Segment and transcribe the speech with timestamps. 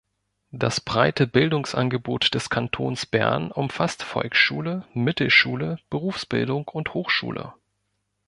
[0.49, 7.53] Das breite Bildungsangebot des Kantons Bern umfasst Volksschule, Mittelschule, Berufsbildung und Hochschule.